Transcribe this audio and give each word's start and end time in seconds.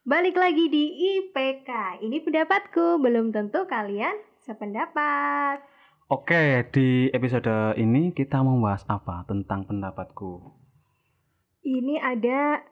Balik 0.00 0.32
lagi 0.32 0.72
di 0.72 0.84
IPK. 0.96 2.00
Ini 2.00 2.24
pendapatku, 2.24 2.96
belum 2.98 3.36
tentu 3.36 3.68
kalian 3.68 4.16
sependapat. 4.40 5.60
Oke, 6.08 6.64
di 6.72 7.12
episode 7.12 7.76
ini 7.76 8.10
kita 8.10 8.40
mau 8.40 8.56
membahas 8.56 8.88
apa 8.88 9.28
tentang 9.28 9.68
pendapatku. 9.68 10.56
Ini 11.60 12.00
ada 12.00 12.64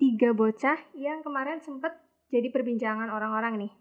tiga 0.00 0.32
bocah 0.32 0.80
yang 0.96 1.20
kemarin 1.20 1.60
sempet 1.60 1.92
jadi 2.32 2.48
perbincangan 2.48 3.12
orang-orang 3.12 3.68
nih. 3.68 3.72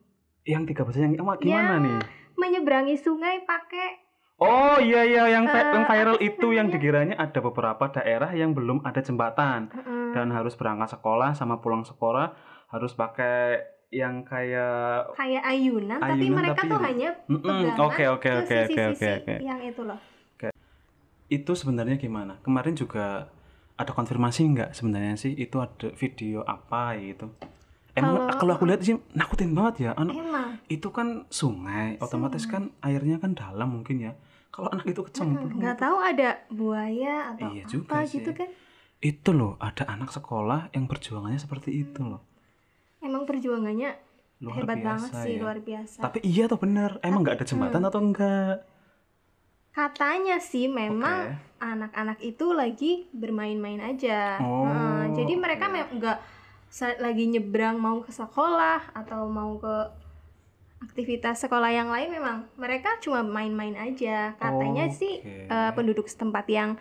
Yang 0.43 0.75
tiga 0.75 0.81
bahasa 0.83 0.99
yang 0.99 1.15
gimana 1.15 1.39
Ya. 1.41 1.79
nih? 1.79 1.99
Menyeberangi 2.35 2.99
sungai 2.99 3.47
pakai 3.47 4.03
Oh 4.41 4.81
iya 4.81 5.05
iya 5.05 5.29
yang, 5.29 5.45
yang 5.45 5.85
viral 5.85 6.17
itu 6.17 6.49
yang 6.49 6.73
dikiranya 6.73 7.13
ada 7.13 7.45
beberapa 7.45 7.93
daerah 7.93 8.33
yang 8.33 8.57
belum 8.57 8.81
ada 8.81 8.97
jembatan 8.97 9.69
Mm-mm. 9.69 10.17
dan 10.17 10.33
harus 10.33 10.57
berangkat 10.57 10.97
sekolah 10.97 11.37
sama 11.37 11.61
pulang 11.61 11.85
sekolah 11.85 12.33
harus 12.71 12.95
pakai 12.95 13.59
yang 13.91 14.23
kayak 14.23 15.11
kayak 15.13 15.43
ayunan, 15.43 15.99
tapi 15.99 16.23
Ayunan, 16.23 16.37
mereka 16.39 16.63
tapi 16.63 16.71
tuh 16.71 16.79
hanya 16.79 17.09
pegangan 17.27 17.75
oke 17.77 18.03
oke 18.07 18.23
ke 18.23 18.31
oke 18.39 18.55
oke 18.65 18.81
oke 18.95 19.07
oke. 19.19 19.33
yang 19.43 19.59
itu 19.59 19.81
loh. 19.83 19.99
Itu 21.27 21.51
sebenarnya 21.55 21.95
gimana? 21.95 22.39
Kemarin 22.43 22.75
juga 22.75 23.31
ada 23.75 23.91
konfirmasi 23.91 24.51
nggak 24.51 24.69
sebenarnya 24.71 25.15
sih 25.15 25.31
itu 25.31 25.59
ada 25.59 25.91
video 25.95 26.43
apa 26.43 26.95
gitu? 26.99 27.31
Emang 27.91 28.15
Kalau- 28.31 28.39
kalau 28.39 28.51
aku 28.55 28.63
lihat 28.67 28.79
sih 28.79 28.95
nakutin 29.11 29.51
banget 29.51 29.87
ya. 29.87 29.91
Anu, 29.95 30.15
Emang 30.15 30.55
itu 30.67 30.87
kan 30.91 31.27
sungai, 31.27 31.99
otomatis 31.99 32.47
kan 32.47 32.71
airnya 32.79 33.19
kan 33.19 33.35
dalam 33.35 33.67
mungkin 33.75 33.99
ya. 33.99 34.15
Kalau 34.51 34.67
anak 34.67 34.87
itu 34.87 34.99
kecemplung, 35.03 35.59
nggak 35.59 35.79
tahu 35.79 35.97
ada 35.99 36.43
buaya 36.47 37.35
atau 37.35 37.47
Iya 37.51 37.63
juga 37.67 37.99
apa 37.99 38.07
sih. 38.07 38.19
gitu 38.19 38.31
kan. 38.35 38.47
itu 39.01 39.33
loh 39.33 39.57
ada 39.57 39.89
anak 39.89 40.13
sekolah 40.13 40.69
yang 40.71 40.85
perjuangannya 40.85 41.41
seperti 41.41 41.73
itu 41.73 42.05
loh. 42.05 42.21
Emang 43.01 43.25
perjuangannya 43.25 43.97
Luar 44.41 44.55
hebat 44.61 44.77
biasa 44.77 44.85
banget 44.89 45.11
sih, 45.25 45.33
ya. 45.37 45.41
luar 45.41 45.57
biasa. 45.61 45.99
Tapi 46.01 46.19
iya 46.25 46.43
atau 46.49 46.57
bener? 46.57 46.97
Emang 47.01 47.21
nggak 47.21 47.35
ada 47.41 47.45
jembatan 47.45 47.83
atau 47.85 48.01
enggak? 48.01 48.55
Katanya 49.71 50.37
sih 50.41 50.67
memang 50.67 51.37
anak-anak 51.57 52.19
itu 52.19 52.51
lagi 52.51 53.07
bermain-main 53.13 53.79
aja. 53.79 54.41
Oh, 54.41 54.65
Heeh, 54.67 55.01
jadi 55.15 55.33
mereka 55.37 55.69
oke. 55.69 55.73
mem- 55.73 55.91
nggak 56.01 56.17
lagi 56.99 57.23
nyebrang 57.27 57.77
mau 57.77 57.99
ke 58.01 58.09
sekolah 58.09 58.95
atau 58.95 59.27
mau 59.29 59.59
ke 59.61 59.75
aktivitas 60.81 61.45
sekolah 61.45 61.69
yang 61.69 61.93
lain 61.93 62.09
memang 62.09 62.49
mereka 62.57 62.97
cuma 62.99 63.21
main-main 63.21 63.77
aja. 63.77 64.33
Katanya 64.41 64.89
sih 64.89 65.21
Oke. 65.21 65.45
eh, 65.47 65.71
penduduk 65.77 66.09
setempat 66.09 66.49
yang 66.49 66.75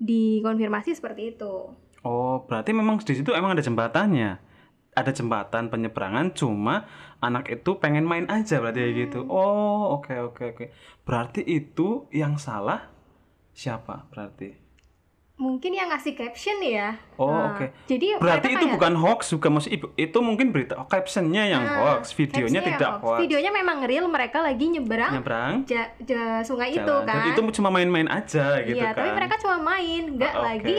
dikonfirmasi 0.00 0.96
seperti 0.96 1.36
itu. 1.36 1.70
Oh, 2.02 2.42
berarti 2.48 2.74
memang 2.74 2.98
di 2.98 3.14
situ 3.14 3.30
emang 3.30 3.54
ada 3.54 3.62
jembatannya. 3.62 4.51
Ada 4.92 5.08
jembatan 5.10 5.72
penyeberangan, 5.72 6.36
cuma 6.36 6.84
anak 7.18 7.48
itu 7.48 7.80
pengen 7.80 8.04
main 8.04 8.28
aja 8.28 8.60
berarti 8.60 8.80
kayak 8.80 8.94
gitu. 9.08 9.20
Hmm. 9.24 9.32
Oh, 9.32 9.96
oke 9.96 10.12
oke 10.12 10.42
oke. 10.52 10.64
Berarti 11.02 11.40
itu 11.40 12.04
yang 12.12 12.36
salah 12.36 12.92
siapa 13.50 14.04
berarti? 14.08 14.60
Mungkin 15.32 15.74
yang 15.74 15.88
ngasih 15.90 16.12
caption 16.12 16.60
ya. 16.60 16.92
Oh, 17.16 17.32
Nah, 17.32 17.56
oke. 17.56 17.66
Jadi 17.88 18.14
Berarti 18.20 18.52
itu 18.52 18.62
kayak- 18.62 18.74
bukan 18.78 18.94
hoax 18.94 19.32
juga 19.32 19.48
maksud 19.48 19.72
ibu. 19.72 19.86
Itu 19.96 20.20
mungkin 20.20 20.52
berita 20.52 20.76
oh, 20.76 20.86
captionnya 20.86 21.48
yang 21.48 21.64
Nah, 21.64 21.78
hoax, 21.96 22.12
videonya 22.14 22.60
tidak 22.62 22.78
yang 22.78 23.02
hoax. 23.02 23.18
Videonya 23.26 23.50
memang 23.50 23.82
real 23.82 24.06
mereka 24.06 24.38
lagi 24.38 24.70
nyeberang 24.70 25.18
Nyebrang 25.18 25.64
ja- 25.66 25.90
ja- 25.98 26.44
sungai 26.44 26.70
itu 26.70 26.84
jalan. 26.84 27.08
kan. 27.08 27.26
Dan 27.26 27.32
itu 27.32 27.40
cuma 27.58 27.72
main-main 27.72 28.06
aja 28.06 28.60
gitu 28.60 28.76
iya, 28.76 28.92
kan. 28.92 29.02
tapi 29.02 29.10
mereka 29.10 29.34
cuma 29.40 29.56
main, 29.58 30.02
nggak 30.14 30.34
Oke. 30.36 30.44
lagi 30.44 30.74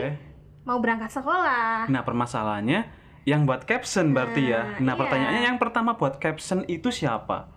mau 0.63 0.77
berangkat 0.79 1.11
sekolah. 1.11 1.89
Nah, 1.89 2.01
permasalahannya 2.05 3.02
yang 3.23 3.47
buat 3.47 3.63
caption 3.63 4.11
berarti 4.11 4.51
ya. 4.51 4.77
Nah, 4.77 4.83
Nah, 4.83 4.93
iya. 4.93 4.99
pertanyaannya 4.99 5.43
yang 5.47 5.59
pertama 5.59 5.95
buat 5.95 6.19
caption 6.19 6.67
itu 6.67 6.91
siapa? 6.91 7.47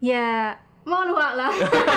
Ya, 0.00 0.56
mau 0.84 1.04
lu 1.04 1.16
lah. 1.16 1.52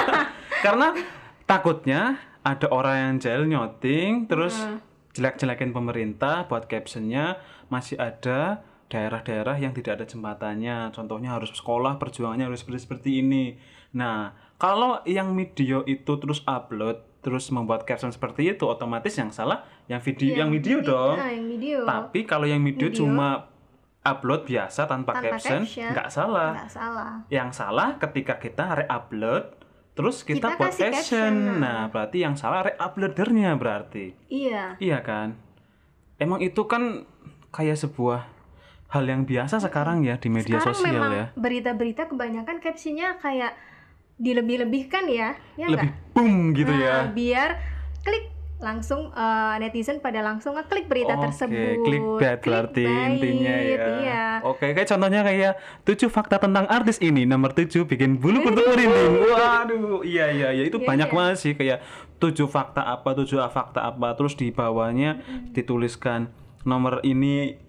Karena 0.66 0.96
takutnya 1.44 2.20
ada 2.44 2.68
orang 2.72 2.96
yang 2.96 3.14
jahil 3.20 3.44
nyoting 3.48 4.28
terus 4.28 4.56
Nah. 4.56 4.80
jelek-jelekin 5.16 5.72
pemerintah 5.72 6.48
buat 6.48 6.68
captionnya 6.68 7.40
masih 7.68 8.00
ada 8.00 8.64
daerah-daerah 8.88 9.60
yang 9.60 9.76
tidak 9.76 10.00
ada 10.00 10.06
jembatannya 10.08 10.96
contohnya 10.96 11.36
harus 11.36 11.52
sekolah 11.52 12.00
perjuangannya 12.00 12.48
harus 12.48 12.64
seperti 12.64 12.80
seperti 12.88 13.10
ini 13.20 13.46
nah 13.92 14.32
kalau 14.56 15.04
yang 15.04 15.36
video 15.36 15.84
itu 15.84 16.16
terus 16.16 16.40
upload 16.48 17.04
terus 17.20 17.50
membuat 17.50 17.84
caption 17.84 18.10
seperti 18.10 18.48
itu 18.48 18.64
otomatis 18.64 19.12
yang 19.12 19.30
salah 19.30 19.62
yang 19.86 20.00
video 20.00 20.34
yang 20.36 20.50
video 20.50 20.78
dong 20.80 21.16
Nah, 21.16 21.28
yang 21.28 21.48
video. 21.48 21.78
tapi 21.84 22.24
kalau 22.24 22.44
yang 22.44 22.62
video, 22.62 22.88
Video. 22.88 23.00
cuma 23.02 23.50
upload 24.02 24.44
biasa 24.44 24.86
tanpa, 24.86 25.12
Tanpa 25.14 25.36
caption 25.36 25.62
caption. 25.62 25.90
nggak 25.92 26.10
salah 26.10 26.52
Nggak 26.56 26.72
salah. 26.72 27.12
yang 27.28 27.50
salah 27.52 27.90
ketika 27.98 28.38
kita 28.38 28.64
re-upload 28.78 29.44
terus 29.92 30.22
kita, 30.22 30.48
Kita 30.48 30.56
buat 30.56 30.70
caption. 30.70 30.92
caption, 30.94 31.34
nah. 31.34 31.58
Nah, 31.58 31.82
berarti 31.88 32.18
yang 32.20 32.34
salah 32.34 32.62
re-uploadernya 32.64 33.58
berarti. 33.58 34.14
Iya. 34.28 34.78
Iya 34.78 35.02
kan? 35.02 35.34
Emang 36.16 36.38
itu 36.38 36.62
kan 36.64 37.02
kayak 37.50 37.76
sebuah 37.76 38.30
hal 38.88 39.04
yang 39.04 39.26
biasa 39.26 39.58
sekarang 39.58 40.02
ya 40.02 40.16
di 40.16 40.30
media 40.30 40.58
Sekarang 40.58 40.72
sosial 40.72 40.94
memang 40.94 41.12
ya. 41.12 41.26
berita-berita 41.34 42.08
kebanyakan 42.08 42.58
captionnya 42.58 43.18
kayak 43.18 43.58
dilebih-lebihkan 44.18 45.06
ya, 45.08 45.30
ya? 45.54 45.68
Lebih 45.70 45.90
boom 46.12 46.52
gitu 46.52 46.70
Nah, 46.70 46.82
ya. 46.82 46.96
Biar 47.10 47.50
klik 48.02 48.34
langsung 48.58 49.14
eh, 49.14 49.56
netizen 49.62 50.02
pada 50.02 50.18
langsung 50.20 50.58
ngeklik 50.58 50.90
berita 50.90 51.14
Oke, 51.14 51.30
tersebut. 51.30 51.78
clickbait 51.86 52.42
berarti 52.42 52.82
intinya 52.82 53.54
ya. 53.54 53.86
Iya. 54.02 54.24
Oke, 54.42 54.74
kayak 54.74 54.90
contohnya 54.90 55.22
kayak 55.22 55.54
tujuh 55.86 56.10
fakta 56.10 56.42
tentang 56.42 56.66
artis 56.66 56.98
ini 56.98 57.24
nomor 57.24 57.54
tujuh 57.54 57.86
bikin 57.86 58.18
bulu 58.18 58.42
kuduk 58.42 58.66
merinding. 58.66 59.14
Waduh, 59.30 60.02
iya 60.02 60.34
iya 60.34 60.50
iya 60.52 60.64
itu 60.66 60.82
Iya, 60.82 60.88
banyak 60.90 61.10
iya. 61.10 61.16
banget 61.16 61.38
sih 61.38 61.54
kayak 61.54 61.86
tujuh 62.18 62.50
fakta 62.50 62.82
apa 62.82 63.14
tujuh 63.14 63.38
fakta 63.46 63.86
apa 63.86 64.18
terus 64.18 64.34
di 64.34 64.50
bawahnya 64.50 65.22
dituliskan 65.54 66.34
nomor 66.66 67.06
ini 67.06 67.62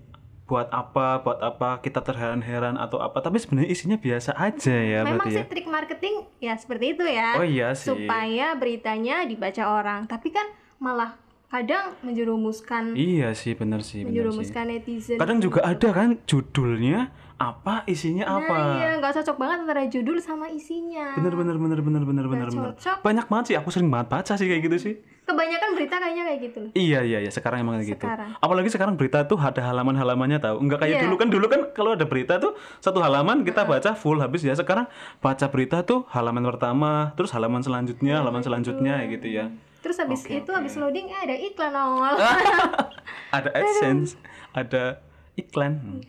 buat 0.48 0.72
apa 0.72 1.20
buat 1.20 1.38
apa 1.38 1.76
kita 1.78 2.00
terheran-heran 2.00 2.74
atau 2.74 2.96
apa 2.98 3.20
tapi 3.20 3.36
sebenarnya 3.36 3.68
isinya 3.68 4.00
biasa 4.00 4.32
aja 4.32 4.72
ya 4.72 5.04
Memang 5.04 5.20
berarti 5.20 5.30
sih 5.30 5.38
ya. 5.38 5.44
trik 5.44 5.66
marketing 5.68 6.14
ya 6.40 6.54
seperti 6.56 6.96
itu 6.96 7.04
ya. 7.04 7.36
Oh 7.36 7.44
iya 7.44 7.76
sih. 7.76 7.92
Supaya 7.92 8.56
beritanya 8.56 9.28
dibaca 9.28 9.62
orang. 9.68 10.08
Tapi 10.08 10.32
kan 10.32 10.48
malah 10.80 11.20
kadang 11.48 11.92
menjerumuskan 12.00 12.92
Iya 12.92 13.32
sih 13.32 13.52
bener 13.52 13.80
sih 13.80 14.02
bener 14.02 14.08
sih. 14.08 14.08
menjerumuskan 14.08 14.64
netizen. 14.66 15.16
Kadang 15.20 15.38
juga 15.38 15.60
ada 15.62 15.88
kan 15.92 16.16
judulnya 16.24 17.12
apa 17.38 17.86
isinya 17.86 18.26
apa. 18.26 18.50
Nah, 18.50 18.74
iya, 18.76 18.90
nggak 18.98 19.14
cocok 19.14 19.36
banget 19.38 19.56
antara 19.62 19.82
judul 19.86 20.18
sama 20.18 20.50
isinya. 20.50 21.14
Bener 21.14 21.30
bener 21.32 21.54
bener 21.54 21.78
bener 21.78 22.02
bener 22.02 22.24
Nggak 22.26 22.34
bener 22.34 22.48
bener. 22.50 22.72
cocok. 22.74 22.96
Banyak 23.00 23.26
banget 23.26 23.44
sih 23.46 23.54
aku 23.54 23.70
sering 23.70 23.86
banget 23.88 24.10
baca 24.10 24.32
sih 24.34 24.44
kayak 24.44 24.62
gitu 24.64 24.76
sih. 24.76 24.94
Kebanyakan 25.22 25.70
berita 25.72 25.96
kayaknya 25.96 26.24
kayak 26.24 26.40
gitu 26.42 26.58
loh. 26.58 26.70
Iya 26.72 27.00
iya 27.04 27.18
iya 27.20 27.30
sekarang 27.30 27.62
emang 27.62 27.78
kayak 27.78 27.94
gitu. 27.94 28.04
Apalagi 28.42 28.68
sekarang 28.68 28.98
berita 28.98 29.22
tuh 29.22 29.38
ada 29.38 29.62
halaman-halamannya 29.62 30.38
tahu. 30.38 30.56
Enggak 30.58 30.82
kayak 30.82 30.98
Iya. 30.98 31.02
dulu 31.06 31.14
kan 31.14 31.28
dulu 31.30 31.46
kan 31.46 31.60
kalau 31.70 31.90
ada 31.94 32.04
berita 32.04 32.34
tuh 32.36 32.52
satu 32.78 32.98
halaman 32.98 33.46
kita 33.46 33.62
baca 33.62 33.94
full 33.94 34.18
habis 34.18 34.42
ya. 34.42 34.52
Sekarang 34.52 34.90
baca 35.18 35.46
berita 35.46 35.86
tuh 35.86 36.10
halaman 36.10 36.42
pertama, 36.42 37.14
terus 37.14 37.30
halaman 37.30 37.62
selanjutnya, 37.62 38.18
halaman 38.18 38.42
selanjutnya 38.42 38.98
ya 38.98 39.06
gitu 39.06 39.28
ya. 39.30 39.46
Terus 39.78 39.94
habis 39.96 40.26
Oke, 40.26 40.42
itu 40.42 40.50
oke. 40.50 40.58
habis 40.58 40.74
loading 40.74 41.06
eh, 41.06 41.20
ada 41.22 41.36
iklan 41.38 41.70
nongol. 41.70 42.14
Ada 43.30 43.52
AdSense, 43.52 44.16
ada 44.50 45.04
iklan. 45.36 45.72
Hmm. 45.78 46.00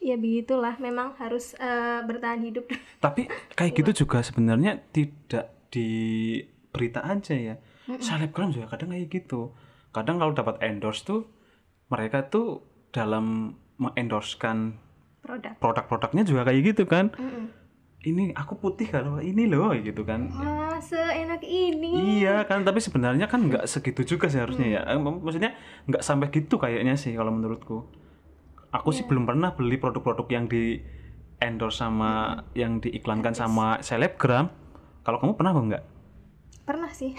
Ya 0.00 0.16
begitulah, 0.16 0.74
memang 0.76 1.14
harus 1.16 1.52
eh, 1.54 2.00
bertahan 2.02 2.40
hidup. 2.40 2.66
Tapi 3.04 3.28
kayak 3.52 3.72
gitu 3.76 4.04
juga 4.04 4.20
sebenarnya 4.20 4.80
tidak 4.90 5.52
di 5.68 5.88
berita 6.68 7.04
aja 7.04 7.34
ya. 7.34 7.54
Selebgram 7.90 8.50
juga 8.50 8.70
kadang 8.70 8.90
kayak 8.90 9.10
gitu. 9.10 9.50
Kadang 9.90 10.16
kalau 10.16 10.30
dapat 10.30 10.62
endorse 10.62 11.02
tuh 11.02 11.26
mereka 11.86 12.22
tuh 12.24 12.62
dalam 12.90 13.54
mengendorsekan 13.76 14.78
Produk. 15.20 15.52
produk-produknya 15.58 16.22
juga 16.22 16.46
kayak 16.46 16.60
gitu 16.70 16.84
kan. 16.86 17.10
Mm-mm. 17.12 17.46
Ini 18.00 18.32
aku 18.32 18.56
putih 18.56 18.88
kalau 18.88 19.20
ini 19.20 19.44
loh 19.44 19.76
gitu 19.76 20.08
kan. 20.08 20.32
Wah, 20.32 20.80
seenak 20.80 21.44
ini. 21.44 22.22
Iya 22.24 22.48
kan, 22.48 22.64
tapi 22.64 22.80
sebenarnya 22.80 23.28
kan 23.28 23.44
nggak 23.44 23.68
segitu 23.68 24.06
juga 24.06 24.32
seharusnya 24.32 24.66
ya. 24.66 24.80
Eh, 24.88 24.96
mak- 24.96 25.20
Maksudnya 25.20 25.52
nggak 25.84 26.00
sampai 26.00 26.32
gitu 26.32 26.56
kayaknya 26.56 26.96
sih 26.96 27.12
kalau 27.12 27.28
menurutku. 27.28 27.84
Aku 28.70 28.94
sih 28.94 29.02
belum 29.02 29.26
pernah 29.26 29.50
beli 29.50 29.74
produk-produk 29.82 30.26
yang 30.30 30.46
di 30.46 30.78
endorse 31.42 31.82
sama 31.82 32.44
yang 32.54 32.78
diiklankan 32.78 33.34
sama 33.34 33.82
selebgram. 33.82 34.46
Kalau 35.02 35.18
kamu 35.18 35.34
pernah 35.34 35.50
apa 35.50 35.60
enggak? 35.60 35.84
Pernah 36.62 36.90
sih. 36.94 37.10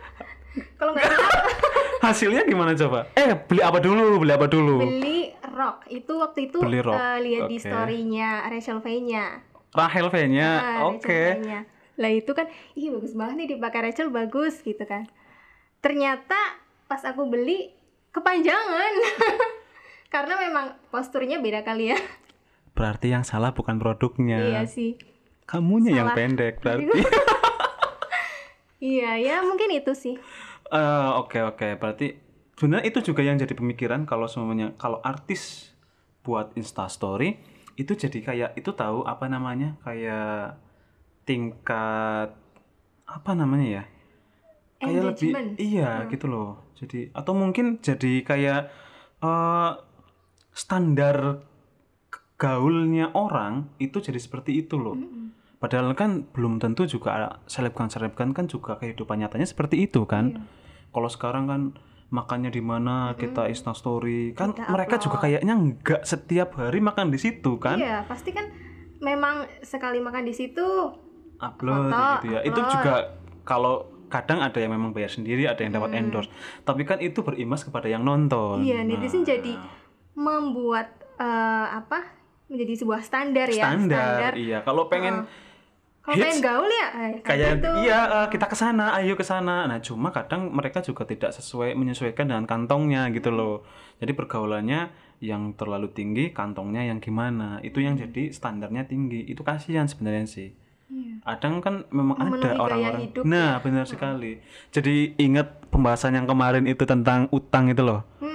Kalau 0.78 0.92
nggak 0.92 1.08
Hasilnya 2.04 2.44
gimana 2.44 2.76
coba? 2.76 3.08
Eh, 3.16 3.32
beli 3.32 3.64
apa 3.64 3.80
dulu? 3.80 4.20
Beli 4.20 4.32
apa 4.36 4.46
dulu? 4.46 4.76
beli 4.84 5.32
rock 5.54 5.88
itu 5.88 6.12
waktu 6.20 6.52
itu 6.52 6.58
Beli 6.60 6.84
rok, 6.84 6.98
eh, 6.98 7.18
lihat 7.24 7.42
di 7.48 7.56
oke. 7.56 7.64
storynya 7.64 8.30
Rachel 8.52 8.78
V-nya. 8.84 9.24
Rahel 9.72 10.06
V-nya. 10.12 10.50
Ah, 10.52 10.60
Rachel 10.60 11.00
Oke. 11.00 11.22
V-nya. 11.40 11.60
Lah 11.94 12.10
itu 12.12 12.30
kan, 12.36 12.46
ih 12.76 12.92
bagus 12.92 13.14
banget 13.16 13.34
nih 13.40 13.48
dipakai 13.56 13.80
Rachel 13.88 14.12
bagus 14.12 14.60
gitu 14.60 14.84
kan. 14.84 15.08
Ternyata 15.80 16.36
pas 16.84 17.00
aku 17.08 17.24
beli 17.24 17.72
kepanjangan. 18.12 18.92
karena 20.14 20.38
memang 20.38 20.78
posturnya 20.94 21.42
beda 21.42 21.66
kali 21.66 21.90
ya. 21.90 21.98
Berarti 22.78 23.10
yang 23.10 23.26
salah 23.26 23.50
bukan 23.50 23.82
produknya. 23.82 24.38
iya 24.38 24.62
sih. 24.62 24.94
Kamunya 25.42 25.90
yang 25.90 26.14
Salah. 26.14 26.16
pendek 26.16 26.62
berarti. 26.62 26.86
iya 28.94 29.18
ya 29.18 29.42
mungkin 29.42 29.74
itu 29.74 29.90
sih. 29.98 30.14
Eh, 30.70 31.10
Oke 31.18 31.42
oke, 31.42 31.74
berarti 31.82 32.14
sebenarnya 32.54 32.86
itu 32.86 33.10
juga 33.10 33.26
yang 33.26 33.42
jadi 33.42 33.58
pemikiran 33.58 34.06
kalau 34.06 34.30
semuanya 34.30 34.70
kalau 34.78 35.02
artis 35.02 35.74
buat 36.22 36.54
Insta 36.54 36.86
Story 36.86 37.42
itu 37.74 37.98
jadi 37.98 38.18
kayak 38.22 38.50
itu 38.54 38.70
tahu 38.70 39.02
apa 39.02 39.26
namanya 39.26 39.74
kayak 39.82 40.62
tingkat 41.26 42.30
apa 43.04 43.30
namanya 43.34 43.82
ya? 43.82 43.84
Kayak 44.78 45.02
lebih 45.10 45.30
iya 45.58 46.06
gitu 46.06 46.30
loh. 46.30 46.62
Jadi 46.78 47.10
atau 47.12 47.34
mungkin 47.34 47.82
jadi 47.82 48.22
kayak 48.24 48.60
eh 49.20 49.70
standar 50.54 51.42
gaulnya 52.34 53.10
orang 53.12 53.70
itu 53.76 53.98
jadi 53.98 54.16
seperti 54.16 54.58
itu 54.58 54.74
loh. 54.74 54.96
Padahal 55.58 55.92
kan 55.92 56.28
belum 56.30 56.60
tentu 56.60 56.84
juga 56.84 57.40
selebgram 57.46 57.88
selebgram 57.88 58.30
kan 58.30 58.44
juga 58.44 58.76
kehidupan 58.76 59.18
nyatanya 59.18 59.44
seperti 59.44 59.82
itu 59.82 60.04
kan. 60.04 60.32
Iya. 60.32 60.62
kalau 60.94 61.10
sekarang 61.10 61.50
kan 61.50 61.60
makannya 62.06 62.54
di 62.54 62.62
mana 62.62 63.18
kita 63.18 63.50
insta 63.50 63.74
story 63.74 64.30
kan 64.30 64.54
Kita 64.54 64.70
mereka 64.70 64.94
juga 64.96 65.18
kayaknya 65.18 65.58
nggak 65.58 66.06
setiap 66.06 66.54
hari 66.54 66.78
makan 66.78 67.10
di 67.10 67.18
situ 67.18 67.58
kan. 67.58 67.74
Iya 67.76 68.06
pasti 68.06 68.30
kan 68.30 68.46
memang 69.00 69.42
sekali 69.60 69.98
makan 69.98 70.22
di 70.22 70.30
situ 70.30 70.62
upload 71.34 71.90
Foto, 71.90 72.06
gitu 72.22 72.26
ya. 72.30 72.40
Itu 72.46 72.54
upload. 72.56 72.70
juga 72.70 72.94
kalau 73.42 73.74
kadang 74.06 74.38
ada 74.38 74.54
yang 74.54 74.70
memang 74.70 74.94
bayar 74.94 75.10
sendiri 75.10 75.50
ada 75.50 75.66
yang 75.66 75.74
dapat 75.74 75.90
Hmm. 75.90 76.00
endorse. 76.06 76.30
Tapi 76.62 76.86
kan 76.86 77.02
itu 77.02 77.26
berimbas 77.26 77.66
kepada 77.66 77.90
yang 77.90 78.06
nonton. 78.06 78.62
Iya 78.62 78.86
netizen 78.86 79.26
Nah, 79.26 79.34
jadi 79.34 79.52
membuat 80.14 80.94
eh, 81.18 81.66
apa 81.78 82.02
menjadi 82.50 82.84
sebuah 82.84 83.00
standar 83.02 83.48
ya 83.50 83.64
standar, 83.66 84.32
iya. 84.38 84.58
Kalau 84.62 84.86
pengen 84.86 85.26
kalau 86.04 86.20
pengen 86.20 86.40
gaul 86.44 86.68
ya 86.68 86.88
eh, 87.00 87.12
kayak 87.24 87.64
gitu. 87.64 87.70
iya 87.88 88.00
eh, 88.22 88.26
kita 88.28 88.46
ke 88.46 88.56
sana 88.56 88.92
ayo 89.00 89.16
ke 89.16 89.24
sana. 89.24 89.64
Nah 89.64 89.80
cuma 89.80 90.12
kadang 90.12 90.52
mereka 90.52 90.84
juga 90.84 91.08
tidak 91.08 91.32
sesuai 91.32 91.72
menyesuaikan 91.74 92.28
dengan 92.28 92.44
kantongnya 92.44 93.08
gitu 93.10 93.32
loh. 93.32 93.64
Jadi 93.98 94.12
pergaulannya 94.12 94.92
yang 95.24 95.56
terlalu 95.56 95.88
tinggi 95.96 96.36
kantongnya 96.36 96.84
yang 96.84 97.00
gimana? 97.00 97.58
Itu 97.64 97.80
yang 97.80 97.96
jadi 97.96 98.28
standarnya 98.30 98.84
tinggi. 98.84 99.24
Itu 99.24 99.40
kasihan 99.40 99.88
sebenarnya 99.88 100.28
sih. 100.28 100.50
Iya. 100.94 101.16
kadang 101.24 101.64
kan 101.64 101.74
memang 101.88 102.20
Memenuhi 102.20 102.54
ada 102.54 102.60
orang-orang 102.60 103.02
nah 103.24 103.58
benar 103.64 103.88
sekali. 103.88 104.38
Jadi 104.68 105.16
ingat 105.16 105.66
pembahasan 105.72 106.14
yang 106.14 106.28
kemarin 106.28 106.68
itu 106.68 106.84
tentang 106.84 107.26
utang 107.32 107.72
itu 107.72 107.82
loh. 107.82 108.04
Hmm. 108.20 108.33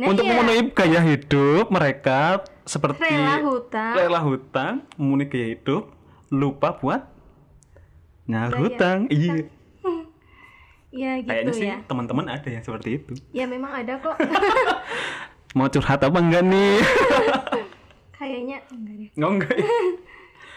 Nah, 0.00 0.16
untuk 0.16 0.24
iya. 0.24 0.32
memenuhi 0.32 0.72
gaya 0.72 1.00
hidup 1.04 1.68
mereka 1.68 2.40
seperti 2.64 3.04
rela 3.04 3.36
hutang 3.44 3.92
rela 3.92 4.20
hutang 4.24 4.74
memenuhi 4.96 5.28
gaya 5.28 5.46
hidup 5.52 5.92
lupa 6.32 6.80
buat 6.80 7.04
Bayar. 8.24 8.56
hutang 8.56 8.98
iya. 9.12 9.44
Ya 10.90 11.22
gitu 11.22 11.30
kayaknya 11.30 11.52
sih 11.54 11.68
ya. 11.70 11.78
teman-teman 11.86 12.26
ada 12.26 12.48
yang 12.50 12.66
seperti 12.66 12.98
itu. 12.98 13.14
Ya 13.30 13.46
memang 13.46 13.70
ada 13.70 13.94
kok. 14.02 14.18
Mau 15.56 15.70
curhat 15.70 16.02
apa 16.02 16.18
enggak 16.18 16.42
nih? 16.42 16.82
Kayaknya 18.18 18.58
enggak 18.74 18.94
deh. 18.98 19.10
Oh, 19.22 19.30
enggak 19.30 19.54
ya. 19.54 19.68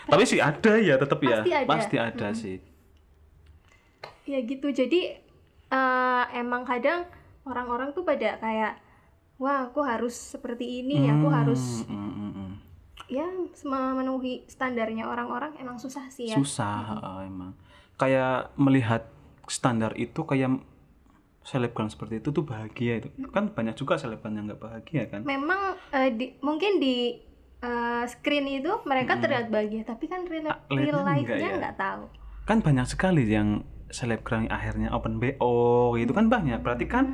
tapi 0.09 0.23
sih 0.25 0.41
ada 0.41 0.73
ya 0.81 0.97
tetap 0.97 1.21
ya. 1.21 1.45
Pasti 1.45 1.53
ada. 1.53 1.69
pasti 1.69 1.95
ada 2.01 2.27
sih. 2.33 2.57
Ya 4.25 4.41
gitu. 4.41 4.73
Jadi 4.73 5.21
eh, 5.69 6.23
emang 6.33 6.65
kadang 6.65 7.05
orang-orang 7.45 7.93
tuh 7.93 8.01
pada 8.01 8.41
kayak 8.41 8.81
wah 9.43 9.67
aku 9.67 9.83
harus 9.83 10.15
seperti 10.15 10.79
ini 10.79 11.11
aku 11.11 11.27
harus 11.27 11.83
Hmm, 11.83 12.11
hmm, 12.15 12.31
hmm. 12.31 12.51
ya 13.11 13.27
memenuhi 13.67 14.47
standarnya 14.47 15.03
orang-orang 15.03 15.59
emang 15.59 15.75
susah 15.75 16.07
sih 16.07 16.31
ya. 16.31 16.39
Susah 16.39 17.03
uh, 17.03 17.19
emang. 17.27 17.51
Kayak 17.99 18.55
melihat 18.55 19.11
standar 19.51 19.91
itu 19.99 20.23
kayak 20.23 20.63
selebgram 21.43 21.91
seperti 21.91 22.23
itu 22.23 22.31
tuh 22.31 22.47
bahagia 22.47 23.03
itu. 23.03 23.11
Kan 23.35 23.51
banyak 23.51 23.75
juga 23.75 23.99
selebgram 23.99 24.31
yang 24.31 24.47
nggak 24.47 24.61
bahagia 24.63 25.03
kan? 25.11 25.27
Memang 25.27 25.75
eh, 25.91 26.09
di, 26.15 26.39
mungkin 26.39 26.79
di 26.79 27.19
eh, 27.59 28.03
screen 28.07 28.47
itu 28.47 28.71
mereka 28.87 29.19
terlihat 29.19 29.51
bahagia 29.51 29.83
tapi 29.83 30.07
kan 30.07 30.23
real, 30.23 30.47
Ah, 30.47 30.63
real 30.71 31.03
lihatnya 31.03 31.03
life-nya 31.03 31.49
ya? 31.51 31.59
nggak 31.59 31.75
tahu. 31.75 32.03
Kan 32.47 32.57
banyak 32.63 32.87
sekali 32.87 33.27
yang 33.27 33.67
selebgram 33.91 34.47
akhirnya 34.49 34.89
open 34.95 35.19
bo 35.19 35.93
gitu 35.99 36.15
kan 36.15 36.31
banyak. 36.31 36.63
Berarti 36.63 36.87
kan 36.87 37.11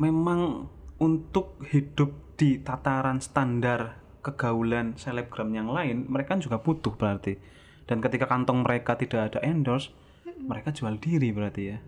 memang 0.00 0.72
untuk 1.00 1.58
hidup 1.70 2.34
di 2.34 2.58
tataran 2.62 3.22
standar 3.22 4.02
kegaulan 4.24 4.96
selebgram 4.98 5.52
yang 5.52 5.68
lain 5.70 6.08
mereka 6.08 6.34
juga 6.40 6.58
butuh 6.58 6.96
berarti 6.96 7.38
dan 7.84 8.00
ketika 8.00 8.24
kantong 8.24 8.64
mereka 8.64 8.96
tidak 8.96 9.32
ada 9.32 9.38
endorse 9.44 9.92
mereka 10.40 10.72
jual 10.72 10.96
diri 10.96 11.30
berarti 11.30 11.62
ya 11.62 11.78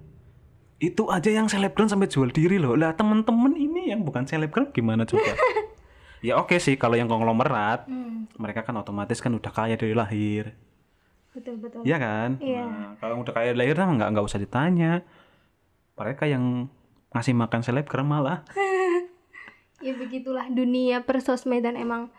itu 0.77 1.09
aja 1.09 1.33
yang 1.33 1.49
selebgram 1.49 1.89
sampai 1.89 2.07
jual 2.07 2.29
diri 2.29 2.61
loh 2.61 2.77
lah 2.77 2.93
temen-temen 2.93 3.57
ini 3.57 3.91
yang 3.91 4.05
bukan 4.05 4.29
selebgram 4.29 4.69
gimana 4.77 5.09
coba 5.09 5.33
ya 6.27 6.37
oke 6.37 6.61
sih 6.61 6.77
kalau 6.77 7.01
yang 7.01 7.09
konglomerat 7.09 7.89
Hmm, 7.89 8.29
mereka 8.37 8.67
kan 8.67 8.77
otomatis 8.77 9.23
kan 9.25 9.33
udah 9.33 9.53
kaya 9.53 9.81
dari 9.81 9.97
lahir 9.97 10.53
betul 11.37 11.61
betul 11.61 11.85
Iya 11.85 12.01
kan? 12.01 12.31
Iya. 12.41 12.65
Nah, 12.65 12.93
kalau 12.97 13.21
udah 13.21 13.33
kaya 13.37 13.53
lahir 13.53 13.77
mah 13.77 13.93
nggak 13.93 14.09
nggak 14.17 14.25
usah 14.25 14.41
ditanya. 14.41 15.05
Mereka 16.01 16.25
yang 16.33 16.73
ngasih 17.13 17.37
makan 17.37 17.61
selebgram 17.61 18.09
malah. 18.09 18.41
ya 19.87 19.95
begitulah 19.95 20.47
dunia 20.51 21.07
persosmedan 21.07 21.79
emang 21.79 22.11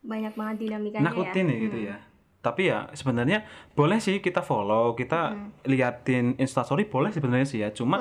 banyak 0.00 0.38
banget 0.38 0.56
dinamikanya 0.62 1.10
Nakutin 1.10 1.50
ya 1.50 1.52
ya 1.52 1.62
gitu 1.66 1.78
ya. 1.82 1.96
Tapi 2.38 2.62
ya 2.70 2.86
sebenarnya 2.94 3.42
boleh 3.74 3.98
sih 3.98 4.22
kita 4.22 4.38
follow, 4.38 4.94
kita 4.94 5.34
liatin 5.66 6.38
instastory 6.38 6.86
boleh 6.86 7.10
sebenarnya 7.10 7.42
sih 7.42 7.58
ya. 7.58 7.74
Cuma 7.74 7.98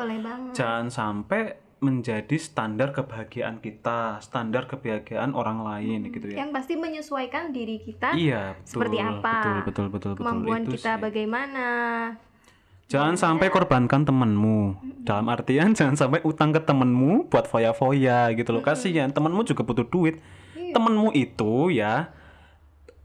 jangan 0.54 0.94
sampai 0.94 1.58
menjadi 1.82 2.38
standar 2.40 2.94
kebahagiaan 2.94 3.58
kita, 3.60 4.22
standar 4.22 4.66
kebahagiaan 4.66 5.34
orang 5.36 5.62
lain 5.62 6.08
gitu 6.10 6.32
ya. 6.32 6.46
yang 6.46 6.50
pasti 6.56 6.80
menyesuaikan 6.80 7.52
diri 7.52 7.84
kita 7.84 8.16
Iya, 8.16 8.56
betul. 8.56 8.70
seperti 8.70 8.98
apa? 9.02 9.34
Betul, 9.36 9.58
betul, 9.66 9.86
betul, 9.92 10.12
betul. 10.16 10.22
kemampuan 10.24 10.62
Itu 10.66 10.72
kita 10.80 10.92
sih. 10.96 11.02
bagaimana 11.04 11.66
Jangan 12.86 13.16
sampai 13.16 13.50
korbankan 13.50 14.06
temenmu. 14.06 14.78
Dalam 15.02 15.26
artian 15.28 15.74
jangan 15.78 15.98
sampai 15.98 16.22
utang 16.22 16.50
ke 16.50 16.60
temenmu 16.60 17.28
buat 17.28 17.46
foya-foya 17.46 18.30
gitu 18.34 18.52
loh. 18.52 18.62
Kasihan 18.62 19.10
temenmu 19.10 19.42
juga 19.42 19.62
butuh 19.62 19.84
duit. 19.84 20.22
Iya. 20.54 20.74
Temenmu 20.74 21.10
itu 21.12 21.70
ya 21.72 22.14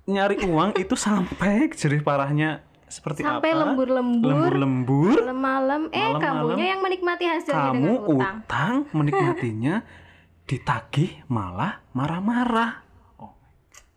nyari 0.04 0.42
uang 0.42 0.74
itu 0.74 0.98
sampai 0.98 1.70
jerih 1.70 2.02
parahnya 2.02 2.66
seperti 2.84 3.22
sampai 3.22 3.54
apa? 3.54 3.62
lembur-lembur 3.62 4.26
Lembur-lembur. 4.26 5.14
malam-malam 5.22 5.82
eh 5.88 6.02
Malam-malam. 6.02 6.18
kamunya 6.50 6.66
yang 6.66 6.80
menikmati 6.82 7.24
hasilnya 7.24 7.70
Kamu 7.70 7.78
dengan 7.78 8.02
utang 8.10 8.36
utang 8.42 8.74
menikmatinya 8.90 9.74
ditagih 10.50 11.22
malah 11.24 11.78
marah-marah. 11.94 12.82
Oh, 13.16 13.38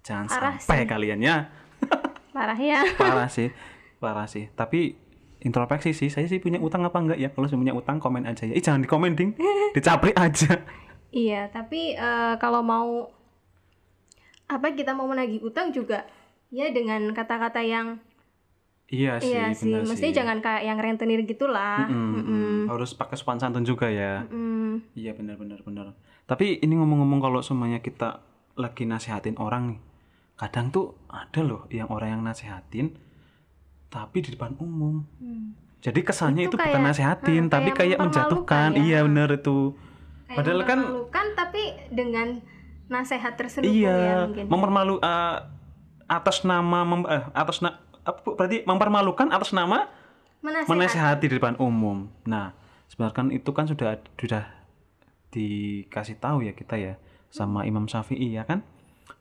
jangan 0.05 0.29
Parah 0.29 0.53
sampai 0.55 0.85
kalian 0.85 1.19
ya. 1.19 1.49
parah 2.35 2.57
ya 2.57 2.85
parah 2.93 3.25
sih 3.25 3.49
parah 3.97 4.25
sih 4.25 4.53
tapi 4.53 4.97
introspeksi 5.43 5.91
sih 5.91 6.09
saya 6.09 6.25
sih 6.25 6.39
punya 6.39 6.57
utang 6.57 6.81
apa 6.87 6.97
enggak 6.97 7.19
ya? 7.19 7.29
Kalau 7.35 7.45
saya 7.51 7.59
punya 7.59 7.75
utang 7.75 7.99
komen 7.99 8.23
aja 8.23 8.47
ya. 8.47 8.55
Ih, 8.55 8.63
jangan 8.63 8.81
di 8.81 8.89
komen 8.89 9.13
ding 9.13 9.35
dicapri 9.75 10.15
aja. 10.15 10.63
Iya 11.13 11.51
tapi 11.51 11.93
eh, 11.93 12.33
kalau 12.41 12.65
mau 12.65 13.11
apa 14.49 14.71
kita 14.73 14.95
mau 14.95 15.05
menagih 15.05 15.43
utang 15.43 15.69
juga 15.71 16.07
ya 16.53 16.69
dengan 16.69 17.09
kata-kata 17.11 17.63
yang 17.65 17.97
iya 18.91 19.17
sih 19.17 19.33
iya 19.33 19.49
sih 19.55 19.73
sih. 19.97 20.11
jangan 20.13 20.39
kayak 20.39 20.63
yang 20.63 20.77
rentenir 20.77 21.25
gitulah. 21.25 21.85
Mm-mm, 21.89 22.11
Mm-mm. 22.19 22.57
harus 22.69 22.93
pakai 22.93 23.17
sopan 23.17 23.41
santun 23.41 23.65
juga 23.65 23.89
ya. 23.89 24.25
Mm. 24.29 24.95
iya 24.95 25.11
benar 25.13 25.37
benar 25.37 25.59
benar. 25.65 25.93
Tapi 26.23 26.61
ini 26.63 26.73
ngomong-ngomong 26.79 27.19
kalau 27.19 27.39
semuanya 27.43 27.83
kita 27.83 28.23
lagi 28.53 28.85
nasihatin 28.85 29.35
orang 29.41 29.75
nih 29.75 29.79
kadang 30.37 30.73
tuh 30.73 30.97
ada 31.09 31.41
loh 31.45 31.69
yang 31.69 31.89
orang 31.93 32.19
yang 32.19 32.23
nasihatin 32.25 32.97
tapi 33.93 34.17
di 34.19 34.33
depan 34.33 34.57
umum. 34.57 35.05
Hmm. 35.15 35.53
jadi 35.79 35.99
kesannya 35.99 36.47
itu, 36.47 36.49
Itu 36.49 36.57
bukan 36.57 36.73
kayak- 36.73 36.87
nasihatin 36.89 37.43
hmm, 37.43 37.51
tapi 37.51 37.69
kayak 37.69 37.77
kayak 37.77 37.99
menjatuhkan. 38.01 38.69
ya. 38.71 38.81
iya 38.81 38.99
benar 39.03 39.29
itu. 39.29 39.75
Kayak 40.23 40.37
Padahal 40.39 40.61
kan- 40.63 40.79
mempermalukan 40.79 41.25
tapi 41.35 41.61
dengan 41.89 42.27
nasehat 42.85 43.33
terselubung 43.35 43.75
ya 43.75 43.91
iya 43.93 44.15
mungkin 44.23 44.45
mempermalu 44.47 44.95
eh, 44.97 45.37
atas 46.05 46.41
nama 46.41 46.79
mem- 46.83 47.05
eh, 47.05 47.23
atas 47.31 47.59
na 47.59 47.69
apa, 48.01 48.19
berarti 48.25 48.63
mempermalukan 48.63 49.27
atas 49.29 49.51
nama 49.51 49.87
Menasehat. 50.39 50.67
menasehati 50.67 51.25
di 51.25 51.35
depan 51.35 51.55
umum. 51.57 52.07
Nah 52.23 52.51
sebenarnya 52.87 53.13
kan 53.13 53.27
itu 53.29 53.49
kan 53.49 53.65
sudah 53.65 53.89
sudah 54.13 54.43
dikasih 55.29 56.15
tahu 56.17 56.43
ya 56.43 56.51
kita 56.51 56.75
ya 56.75 56.93
sama 57.27 57.63
Imam 57.63 57.85
Syafi'i 57.85 58.31
ya 58.31 58.43
kan 58.43 58.61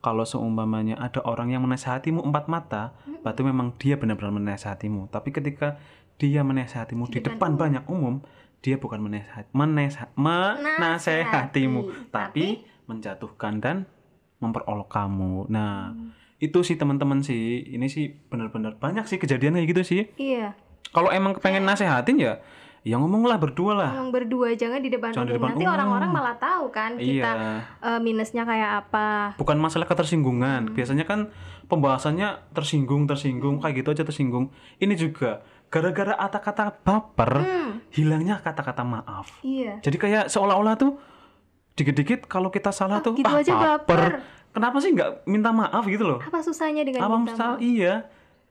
kalau 0.03 0.27
seumpamanya 0.27 0.99
ada 0.99 1.23
orang 1.23 1.55
yang 1.55 1.63
menasehatimu 1.63 2.23
empat 2.23 2.47
mata 2.47 2.95
berarti 3.23 3.43
memang 3.43 3.75
dia 3.79 3.95
benar-benar 3.99 4.35
menasehatimu 4.35 5.11
tapi 5.11 5.31
ketika 5.31 5.79
dia 6.19 6.43
menasehatimu 6.47 7.11
di, 7.11 7.19
Di 7.19 7.27
depan 7.27 7.35
depan 7.35 7.53
banyak 7.59 7.85
umum 7.91 8.23
dia 8.63 8.79
bukan 8.79 9.03
menasehat 9.03 9.51
menasehat 9.51 10.15
menasehatimu 10.15 11.81
Nasehati, 11.83 12.11
tapi 12.15 12.15
tapi 12.15 12.47
menjatuhkan 12.87 13.59
dan 13.59 13.77
memperolok 14.39 14.91
kamu. 14.91 15.47
Nah, 15.51 15.95
Hmm. 15.95 16.11
itu 16.43 16.59
sih 16.67 16.75
teman-teman 16.75 17.23
sih. 17.23 17.63
Ini 17.63 17.87
sih 17.87 18.11
benar-benar 18.27 18.79
banyak 18.83 19.07
sih 19.07 19.19
kejadian 19.23 19.55
kayak 19.55 19.69
gitu 19.71 19.83
sih. 19.87 20.03
Iya, 20.19 20.59
Kalau 20.91 21.09
emang 21.09 21.39
pengen 21.39 21.65
nasehatin 21.65 22.19
ya, 22.21 22.43
ya 22.83 22.99
ngomonglah 22.99 23.39
berdua 23.39 23.73
lah. 23.73 23.91
ngomong 23.93 24.11
berdua 24.11 24.49
jangan 24.53 24.79
di 24.79 24.91
depan 24.91 25.11
Jangan 25.11 25.23
di 25.25 25.33
umum. 25.33 25.39
depan 25.39 25.51
Nanti 25.55 25.65
orang-orang 25.69 26.11
malah 26.11 26.35
tahu 26.35 26.65
kan 26.69 26.91
kita 26.95 27.31
Iya. 27.31 27.55
eh, 27.81 28.01
minusnya 28.01 28.43
kayak 28.43 28.71
apa. 28.83 29.09
Bukan 29.37 29.55
masalah 29.57 29.87
ketersinggungan. 29.87 30.67
Hmm. 30.67 30.75
Biasanya 30.75 31.05
kan 31.05 31.31
pembahasannya 31.67 32.29
tersinggung, 32.51 33.07
tersinggung 33.07 33.57
kayak 33.57 33.75
gitu 33.79 33.89
aja 33.91 34.03
tersinggung. 34.03 34.51
Ini 34.77 34.93
juga 34.93 35.41
gara-gara 35.69 36.13
kata-kata 36.13 36.75
baper, 36.77 37.33
Hmm, 37.39 37.71
hilangnya 37.91 38.37
kata-kata 38.37 38.83
maaf. 38.83 39.31
iya. 39.41 39.79
Jadi 39.79 39.97
kayak 39.97 40.25
seolah-olah 40.29 40.75
tuh 40.75 40.99
dikit-dikit 41.73 42.27
kalau 42.27 42.51
kita 42.51 42.69
salah 42.69 43.01
tuh 43.01 43.15
gitu 43.15 43.25
ah 43.27 43.41
aja 43.41 43.55
baper. 43.57 44.21
Kenapa 44.51 44.77
sih 44.79 44.93
nggak 44.93 45.25
minta 45.25 45.49
maaf 45.49 45.87
gitu 45.87 46.05
loh? 46.05 46.21
Apa 46.21 46.45
susahnya 46.45 46.83
dengan 46.83 47.01
Apa 47.01 47.17
minta 47.17 47.33
maaf? 47.33 47.57
Iya. 47.57 48.05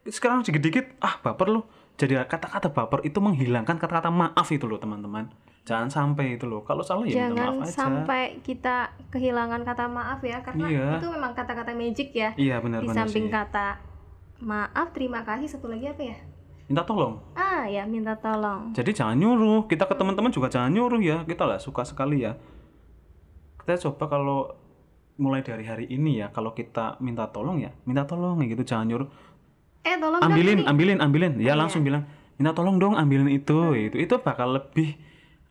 Sekarang 0.04 0.42
dikit-dikit 0.42 0.98
ah 0.98 1.22
baper 1.22 1.52
loh. 1.52 1.70
Jadi 2.02 2.18
kata-kata 2.18 2.74
baper 2.74 3.06
itu 3.06 3.22
menghilangkan 3.22 3.78
kata-kata 3.78 4.10
maaf 4.10 4.50
itu 4.50 4.66
loh 4.66 4.76
teman-teman. 4.76 5.30
Jangan 5.62 5.86
sampai 5.88 6.34
itu 6.34 6.50
loh. 6.50 6.66
Kalau 6.66 6.82
salah 6.82 7.06
ya 7.06 7.30
minta 7.30 7.38
Jangan 7.38 7.38
maaf 7.54 7.62
aja. 7.62 7.74
sampai 7.78 8.22
kita 8.42 8.76
kehilangan 9.14 9.62
kata 9.62 9.86
maaf 9.86 10.20
ya 10.20 10.42
karena 10.42 10.66
Iya. 10.66 10.88
itu 10.98 11.08
memang 11.08 11.32
kata-kata 11.32 11.72
magic 11.72 12.10
ya. 12.12 12.34
Iya 12.34 12.58
Di 12.58 12.64
benar-benar 12.66 12.98
samping 13.06 13.30
sih. 13.30 13.32
kata 13.32 13.68
maaf, 14.42 14.88
terima 14.90 15.22
kasih 15.22 15.46
satu 15.46 15.70
lagi 15.70 15.86
apa 15.86 16.02
ya? 16.02 16.18
Minta 16.66 16.82
tolong. 16.82 17.22
Ah, 17.36 17.70
ya 17.70 17.86
minta 17.86 18.18
tolong. 18.18 18.74
Jadi 18.74 18.92
jangan 18.92 19.14
nyuruh. 19.14 19.70
Kita 19.70 19.86
ke 19.86 19.94
teman-teman 19.94 20.34
juga 20.34 20.50
jangan 20.50 20.74
nyuruh 20.74 20.98
ya. 20.98 21.22
Kita 21.22 21.46
lah 21.46 21.62
suka 21.62 21.86
sekali 21.86 22.26
ya. 22.26 22.34
Kita 23.60 23.78
coba 23.86 24.10
kalau 24.10 24.40
mulai 25.16 25.46
dari 25.46 25.62
hari 25.62 25.86
ini 25.86 26.18
ya, 26.18 26.34
kalau 26.34 26.50
kita 26.52 26.98
minta 26.98 27.30
tolong 27.30 27.62
ya, 27.62 27.70
minta 27.86 28.02
tolong 28.04 28.42
ya 28.42 28.50
gitu, 28.50 28.66
jangan 28.66 28.90
nyuruh. 28.90 29.10
Eh, 29.82 29.96
tolong 29.96 30.18
dong 30.18 30.30
ambilin, 30.30 30.58
ini. 30.58 30.66
ambilin, 30.66 31.00
ambilin. 31.00 31.34
Ya 31.36 31.52
Iya. 31.52 31.54
langsung 31.56 31.82
bilang, 31.82 32.06
minta 32.36 32.52
tolong 32.52 32.78
dong 32.78 32.94
ambilin 32.94 33.28
itu. 33.28 33.74
Itu 33.74 33.98
itu 33.98 34.16
bakal 34.18 34.54
lebih 34.54 34.94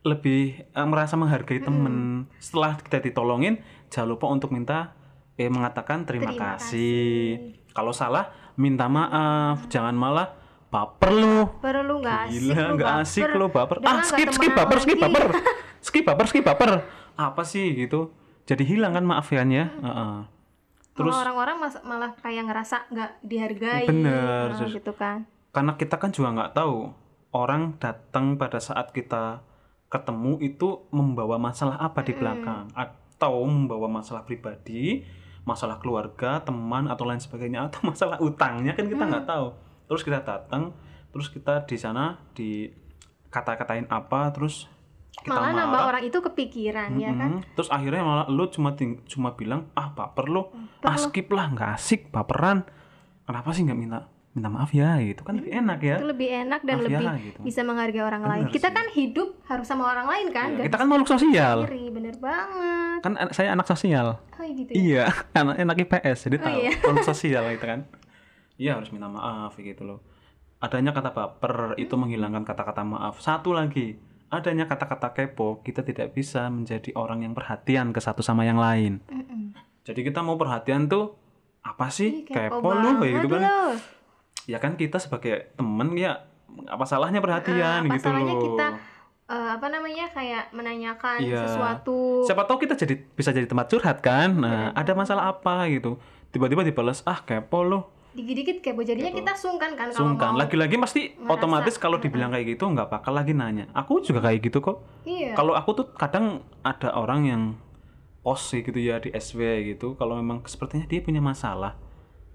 lebih 0.01 0.41
eh, 0.65 0.87
merasa 0.87 1.13
menghargai 1.13 1.59
temen. 1.59 2.25
Setelah 2.37 2.75
kita 2.75 2.99
ditolongin, 3.01 3.59
jangan 3.87 4.09
lupa 4.09 4.25
untuk 4.27 4.49
minta 4.49 4.95
eh 5.35 5.47
mengatakan 5.47 6.03
terima, 6.03 6.31
Terima 6.31 6.55
kasih. 6.55 7.53
Kalau 7.71 7.91
salah, 7.91 8.29
minta 8.55 8.85
maaf. 8.85 9.67
Jangan 9.67 9.93
malah 9.93 10.31
baper 10.67 11.11
lu. 11.11 11.37
Perlu 11.59 11.99
nggak 11.99 12.17
asik 12.25 12.39
Gila, 12.41 12.55
lu 12.57 12.73
nggak 12.75 12.91
asik 12.99 13.23
baper. 13.25 13.35
lo 13.35 13.47
baper. 13.47 13.75
Udah 13.77 13.91
Ah, 13.91 14.01
skip, 14.01 14.29
skip, 14.29 14.51
baper, 14.51 14.77
skip, 14.79 14.97
baper. 14.97 15.25
Skip, 15.81 16.05
baper, 16.05 16.25
skip, 16.25 16.45
baper. 16.45 16.71
Apa 17.15 17.41
sih 17.41 17.73
gitu? 17.75 18.13
Jadi 18.45 18.63
hilang 18.63 18.93
kan 18.93 19.01
maafiannya. 19.01 19.63
Heeh. 19.75 20.13
Terus 20.21 20.40
Terus 21.01 21.17
orang-orang 21.17 21.57
malah 21.81 22.11
kayak 22.17 22.43
ngerasa 22.45 22.75
nggak 22.89 23.11
dihargai. 23.21 23.85
Bener, 23.85 24.53
Nah, 24.53 24.67
gitu 24.67 24.93
kan. 24.93 25.25
karena 25.51 25.75
kita 25.75 25.99
kan 25.99 26.09
juga 26.09 26.31
nggak 26.31 26.53
tahu 26.55 26.95
orang 27.31 27.75
datang 27.75 28.39
pada 28.39 28.55
saat 28.57 28.91
kita 28.91 29.43
ketemu 29.87 30.39
itu 30.39 30.87
membawa 30.89 31.35
masalah 31.35 31.75
apa 31.75 31.99
di 32.01 32.15
belakang 32.15 32.71
atau 32.71 33.43
membawa 33.43 33.91
masalah 33.91 34.23
pribadi, 34.23 35.03
masalah 35.43 35.75
keluarga, 35.77 36.39
teman 36.39 36.87
atau 36.87 37.03
lain 37.03 37.19
sebagainya 37.19 37.63
atau 37.67 37.83
masalah 37.83 38.15
utangnya 38.23 38.71
kan 38.71 38.87
kita 38.87 39.03
nggak 39.03 39.27
tahu. 39.27 39.51
Terus 39.87 40.01
kita 40.07 40.23
datang, 40.23 40.71
terus 41.11 41.27
kita 41.27 41.67
di 41.67 41.75
sana 41.75 42.15
di 42.31 42.71
kata-katain 43.27 43.87
apa, 43.91 44.31
terus 44.31 44.71
kita 45.13 45.27
Malah 45.29 45.51
nambah 45.51 45.67
marah. 45.75 45.89
orang 45.89 46.03
itu 46.03 46.17
kepikiran 46.17 46.89
ya 46.95 47.11
kan. 47.11 47.31
Terus 47.51 47.69
akhirnya 47.69 48.01
malah 48.01 48.25
lu 48.25 48.47
cuma 48.47 48.73
ting- 48.73 49.03
cuma 49.05 49.31
bilang 49.31 49.69
ah 49.73 49.89
baper 49.89 50.25
lu, 50.25 50.47
Baper 50.79 50.81
ah 50.83 50.95
lu." 50.95 51.03
skip 51.03 51.27
lah 51.27 51.45
nggak 51.47 51.69
asik 51.73 52.09
baperan. 52.09 52.63
Kenapa 53.21 53.51
sih 53.51 53.61
nggak 53.61 53.77
minta 53.77 53.99
minta 54.31 54.47
maaf 54.47 54.71
ya 54.71 54.95
gitu 54.97 55.21
kan 55.21 55.35
lebih 55.35 55.51
enak 55.53 55.79
ya. 55.79 55.95
Itu 55.97 56.07
lebih 56.07 56.29
enak 56.31 56.61
dan 56.61 56.75
Maaf 56.77 56.87
ya, 56.87 56.99
lebih 57.03 57.07
gitu. 57.21 57.39
bisa 57.43 57.61
menghargai 57.61 57.99
orang 58.01 58.21
Bener 58.21 58.31
lain. 58.33 58.43
Kita 58.49 58.65
sih. 58.65 58.73
kan 58.73 58.85
hidup 58.89 59.29
harus 59.45 59.67
sama 59.67 59.83
orang 59.85 60.07
lain 60.07 60.27
kan, 60.29 60.47
Iya, 60.47 60.55
nggak 60.55 60.65
kita 60.65 60.77
kan 60.77 60.87
makhluk 60.87 61.09
sosial. 61.11 61.57
sendiri. 61.61 61.83
Bener 61.91 62.15
banget. 62.17 62.99
Kan 63.01 63.13
an- 63.13 63.31
saya 63.31 63.49
anak 63.51 63.67
sosial. 63.67 64.07
Oh 64.31 64.43
gitu 64.47 64.71
ya. 64.71 64.79
Iya, 64.79 65.03
anak 65.37 65.55
anak 65.59 65.77
IPS 65.77 66.17
jadi 66.23 66.35
Oh, 66.35 66.41
tahu 66.41 66.55
iya. 66.57 66.71
makhluk 66.87 67.05
sosial 67.05 67.43
gitu 67.51 67.65
kan. 67.67 67.81
Iya 68.57 68.71
harus 68.73 68.89
minta 68.89 69.05
maaf 69.05 69.53
gitu 69.53 69.83
loh. 69.83 69.99
Adanya 70.59 70.91
kata 70.91 71.11
baper 71.11 71.73
itu 71.75 71.91
menghilangkan 71.91 72.41
kata-kata 72.41 72.81
maaf. 72.83 73.17
Satu 73.17 73.51
lagi, 73.51 73.97
adanya 74.31 74.65
kata-kata 74.65 75.11
kepo, 75.11 75.59
kita 75.59 75.83
tidak 75.83 76.11
bisa 76.11 76.47
menjadi 76.47 76.95
orang 76.95 77.21
yang 77.21 77.33
perhatian 77.33 77.91
ke 77.91 77.99
satu 77.99 78.19
sama 78.19 78.41
yang 78.41 78.55
lain. 78.55 79.03
Mm-mm. 79.05 79.51
Jadi 79.83 80.01
kita 80.01 80.19
mau 80.19 80.35
perhatian 80.35 80.87
tuh 80.87 81.13
apa 81.61 81.87
sih 81.87 82.23
Ih, 82.23 82.25
kepo, 82.25 82.63
lu 82.65 82.97
kayak 82.97 83.13
gitu 83.19 83.27
kan? 83.29 83.41
lu. 83.43 83.63
Ya 84.47 84.57
kan 84.57 84.73
kita 84.73 84.97
sebagai 84.97 85.51
temen 85.53 85.93
ya 85.93 86.25
apa 86.65 86.83
salahnya 86.83 87.19
perhatian 87.19 87.85
apa 87.85 87.93
gitu 87.93 88.07
salahnya 88.07 88.33
loh. 88.33 88.43
kita 88.43 88.67
eh, 89.27 89.49
apa 89.53 89.67
namanya 89.67 90.05
kayak 90.09 90.51
menanyakan 90.51 91.17
Iya. 91.21 91.45
sesuatu. 91.45 92.25
Siapa 92.25 92.43
tahu 92.43 92.57
kita 92.59 92.75
jadi 92.75 92.95
bisa 92.97 93.29
jadi 93.29 93.45
tempat 93.45 93.67
curhat 93.67 93.99
kan? 93.99 94.35
Nah, 94.35 94.71
ada 94.73 94.91
masalah 94.91 95.29
apa 95.29 95.67
gitu. 95.67 95.95
Tiba-tiba 96.29 96.63
dibalas, 96.63 97.03
"Ah, 97.03 97.19
kepo 97.19 97.61
lu." 97.61 97.79
Dikit-dikit 98.11 98.59
kepo 98.59 98.83
jadinya 98.83 99.07
kita 99.09 99.31
sungkan 99.33 99.71
kan 99.73 99.87
Sungkan. 99.87 100.35
Lagi-lagi 100.35 100.75
pasti 100.75 101.15
merasa. 101.15 101.31
otomatis 101.33 101.75
kalau 101.75 101.95
dibilang 101.95 102.27
kayak 102.27 102.55
gitu 102.55 102.67
nggak 102.67 102.89
bakal 102.89 103.11
lagi 103.11 103.31
nanya. 103.31 103.71
Aku 103.71 104.03
juga 104.03 104.19
kayak 104.21 104.43
gitu 104.43 104.59
kok. 104.59 104.83
Iya. 105.03 105.31
Kalau 105.31 105.55
aku 105.55 105.71
tuh 105.73 105.85
kadang 105.91 106.43
ada 106.59 106.91
orang 106.91 107.21
yang 107.23 107.41
pos 108.19 108.51
gitu 108.51 108.75
ya 108.75 108.99
di 108.99 109.09
SW 109.09 109.39
gitu. 109.65 109.95
Kalau 109.95 110.15
memang 110.15 110.43
sepertinya 110.43 110.83
dia 110.83 110.99
punya 110.99 111.19
masalah, 111.19 111.79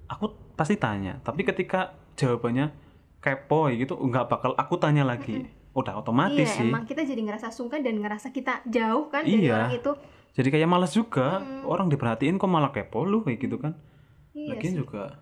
aku 0.07 0.29
pasti 0.55 0.75
tanya. 0.75 1.21
Tapi 1.21 1.45
ketika 1.45 1.93
jawabannya 2.15 2.73
kepo 3.19 3.69
gitu, 3.71 3.95
nggak 3.95 4.27
bakal 4.27 4.53
aku 4.55 4.75
tanya 4.77 5.05
lagi. 5.05 5.45
Udah 5.73 6.01
otomatis 6.01 6.41
Iya, 6.49 6.57
sih. 6.57 6.67
emang 6.67 6.89
kita 6.89 7.05
jadi 7.05 7.21
ngerasa 7.21 7.53
sungkan 7.53 7.85
dan 7.85 8.01
ngerasa 8.01 8.33
kita 8.33 8.65
jauh 8.65 9.13
kan 9.13 9.23
dari 9.23 9.45
Iya. 9.45 9.61
orang 9.61 9.77
itu. 9.77 9.93
Jadi 10.33 10.49
kayak 10.51 10.69
males 10.69 10.93
juga. 10.93 11.45
Orang 11.65 11.89
diperhatiin 11.89 12.37
kok 12.37 12.49
malah 12.49 12.73
kepo 12.73 13.05
lu 13.05 13.21
kayak 13.21 13.39
gitu 13.39 13.57
kan. 13.57 13.77
Iya 14.33 14.53
Lagian 14.53 14.73
sih. 14.73 14.81
juga 14.81 15.21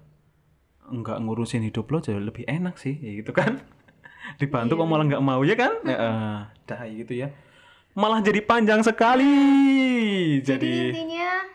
nggak 0.90 1.18
ngurusin 1.24 1.64
hidup 1.64 1.88
lo 1.88 2.02
jauh 2.02 2.20
lebih 2.20 2.44
enak 2.44 2.76
sih, 2.76 2.96
ya 2.98 3.24
gitu 3.24 3.32
kan? 3.32 3.60
Dibantu 4.40 4.76
Iya, 4.76 4.80
kok 4.80 4.88
malah 4.88 5.04
nggak 5.08 5.24
mau 5.24 5.40
ya 5.44 5.56
kan? 5.56 5.72
Ya, 5.84 5.96
eh, 5.96 6.38
dah 6.64 6.80
gitu 6.88 7.12
ya. 7.12 7.28
Malah 7.94 8.20
jadi 8.24 8.40
panjang 8.42 8.82
sekali. 8.82 9.32
Jadi 10.42 10.90
Jadi 10.90 10.90
intinya 10.90 11.54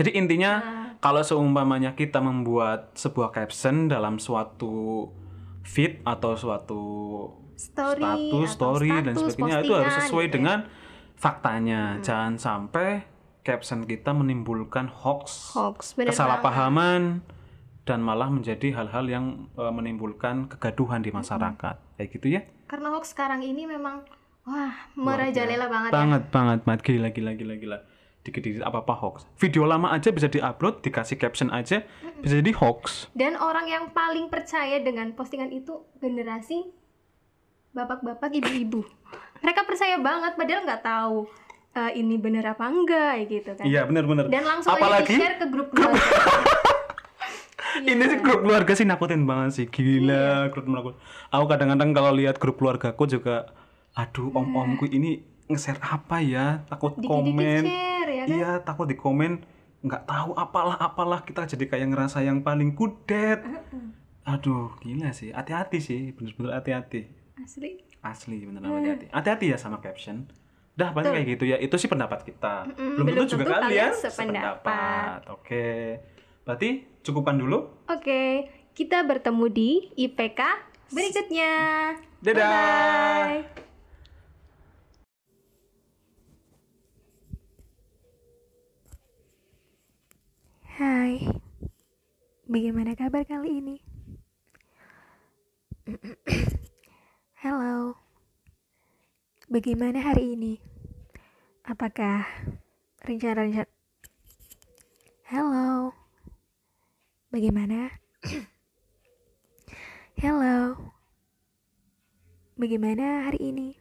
jadi 0.00 0.16
intinya 0.16 0.52
nah, 0.56 0.88
kalau 0.96 1.20
seumpamanya 1.20 1.92
kita 1.92 2.24
membuat 2.24 2.96
sebuah 2.96 3.36
caption 3.36 3.84
dalam 3.84 4.16
suatu 4.16 5.12
feed 5.60 6.00
atau 6.08 6.40
suatu 6.40 6.82
story 7.52 8.00
status, 8.00 8.32
atau 8.32 8.40
story 8.48 8.90
dan 9.04 9.12
status, 9.12 9.36
sebagainya 9.36 9.58
itu 9.60 9.72
harus 9.76 9.94
sesuai 10.00 10.24
gitu 10.24 10.32
ya. 10.32 10.34
dengan 10.40 10.58
faktanya. 11.20 11.82
Jangan 12.00 12.40
sampai 12.40 13.04
caption 13.44 13.84
kita 13.84 14.16
menimbulkan 14.16 14.88
hoax 14.88 15.52
hoax 15.56 15.96
bener 15.96 16.12
kesalahpahaman 16.12 17.24
dan 17.90 18.06
malah 18.06 18.30
menjadi 18.30 18.70
hal-hal 18.70 19.10
yang 19.10 19.50
eh, 19.58 19.72
menimbulkan 19.74 20.46
kegaduhan 20.46 21.02
di 21.02 21.10
masyarakat 21.10 21.74
kayak 21.98 22.08
gitu 22.14 22.26
ya. 22.30 22.46
Karena 22.70 22.94
hoax 22.94 23.10
sekarang 23.10 23.42
ini 23.42 23.66
memang 23.66 24.06
wah 24.46 24.72
merajalela 24.94 25.66
banget 25.66 25.90
ya. 25.90 25.94
banget 25.98 26.22
banget 26.30 26.58
banget 26.62 26.80
gila 26.86 27.08
gila 27.10 27.32
gila 27.34 27.54
gila 27.58 27.78
dikit-dikit 28.20 28.64
apa 28.64 28.84
apa 28.84 28.94
hoax 28.96 29.24
video 29.36 29.64
lama 29.64 29.92
aja 29.92 30.08
bisa 30.12 30.28
diupload 30.28 30.80
dikasih 30.80 31.16
caption 31.16 31.48
aja 31.50 31.84
bisa 32.20 32.34
jadi 32.40 32.52
hoax 32.56 33.08
Dan 33.12 33.36
orang 33.36 33.66
yang 33.66 33.84
paling 33.90 34.28
percaya 34.28 34.80
dengan 34.80 35.12
postingan 35.12 35.50
itu 35.50 35.84
generasi 35.98 36.72
bapak-bapak, 37.70 38.34
ibu-ibu. 38.34 38.82
Mereka 39.40 39.62
percaya 39.62 39.94
banget 40.02 40.34
padahal 40.34 40.62
nggak 40.66 40.82
tahu 40.82 41.16
eh, 41.72 41.92
ini 41.96 42.18
bener 42.18 42.44
apa 42.44 42.64
enggak 42.66 43.30
gitu 43.30 43.50
kan. 43.54 43.64
iya 43.64 43.86
benar-benar 43.86 44.26
Dan 44.26 44.42
langsung 44.42 44.74
aja 44.74 44.80
apalagi 44.82 45.14
di-share 45.14 45.36
ke 45.38 45.46
grup 45.48 45.68
keluarga. 45.70 46.00
ini 47.84 48.04
sih 48.06 48.18
grup 48.20 48.40
keluarga 48.44 48.72
sih 48.76 48.86
nakutin 48.88 49.24
banget 49.24 49.50
sih 49.56 49.66
gila 49.66 50.48
grup 50.52 50.66
keluarga 50.68 50.92
aku 51.32 51.44
kadang-kadang 51.48 51.90
kalau 51.96 52.10
lihat 52.12 52.36
grup 52.36 52.56
keluargaku 52.60 53.04
juga 53.08 53.50
aduh 53.96 54.30
om-omku 54.34 54.86
ini 54.86 55.24
nge-share 55.50 55.82
apa 55.82 56.22
ya 56.22 56.62
takut 56.70 56.94
Dikit-dikit 56.94 57.10
komen 57.10 57.62
share 57.66 58.10
ya 58.10 58.24
kan. 58.24 58.36
Iya, 58.38 58.50
takut 58.62 58.86
di 58.86 58.96
komen 58.96 59.32
nggak 59.80 60.02
tahu 60.06 60.30
apalah 60.36 60.76
apalah 60.78 61.20
kita 61.24 61.48
jadi 61.48 61.64
kayak 61.66 61.88
ngerasa 61.90 62.22
yang 62.22 62.44
paling 62.44 62.76
kudet. 62.76 63.40
Aduh, 64.28 64.76
gila 64.78 65.10
sih. 65.10 65.32
Hati-hati 65.32 65.80
sih, 65.80 66.12
bener-bener 66.12 66.60
hati-hati. 66.60 67.08
Asli. 67.40 67.80
Asli 68.04 68.44
bener 68.44 68.62
hati-hati. 68.62 69.06
Hati-hati 69.10 69.46
ya 69.50 69.58
sama 69.58 69.80
caption. 69.80 70.28
Dah 70.76 70.92
paling 70.94 71.10
kayak 71.16 71.26
gitu 71.34 71.44
ya. 71.50 71.56
Itu 71.58 71.80
sih 71.80 71.88
pendapat 71.90 72.22
kita. 72.28 72.70
Mm-mm, 72.70 72.94
belum, 72.94 73.06
belum 73.08 73.26
tentu 73.26 73.34
juga 73.34 73.44
kalian 73.58 73.66
kalian 73.66 73.92
sependapat. 73.96 75.20
Oke. 75.32 75.66
Berarti 76.44 76.88
cukupan 77.04 77.36
dulu. 77.36 77.84
Oke, 77.88 78.48
kita 78.72 79.04
bertemu 79.04 79.44
di 79.52 79.70
IPK 79.96 80.40
berikutnya. 80.88 81.52
Dadah. 82.24 82.48
Bye-bye. 82.48 83.68
Hai, 90.80 91.28
bagaimana 92.48 92.96
kabar 92.96 93.20
kali 93.28 93.60
ini? 93.60 93.76
Halo, 97.44 98.00
bagaimana 99.52 100.00
hari 100.00 100.40
ini? 100.40 100.56
Apakah 101.68 102.24
rencana-rencana... 103.04 103.68
Halo, 105.28 105.99
bagaimana? 107.30 107.94
Halo, 110.18 110.74
bagaimana 112.58 113.30
hari 113.30 113.54
ini? 113.54 113.78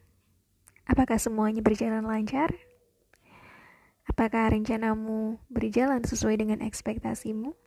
Apakah 0.86 1.18
semuanya 1.18 1.66
berjalan 1.66 2.06
lancar? 2.06 2.54
Apakah 4.06 4.54
rencanamu 4.54 5.42
berjalan 5.50 6.06
sesuai 6.06 6.38
dengan 6.38 6.62
ekspektasimu? 6.62 7.58